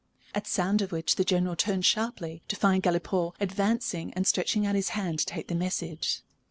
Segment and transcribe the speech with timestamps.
[0.33, 4.73] At sound of which the General turned sharply, to find Galipaud advancing and stretching out
[4.73, 6.21] his hand to take the message.